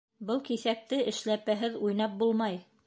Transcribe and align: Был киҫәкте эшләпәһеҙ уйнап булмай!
Был 0.29 0.39
киҫәкте 0.47 1.01
эшләпәһеҙ 1.13 1.81
уйнап 1.87 2.19
булмай! 2.25 2.63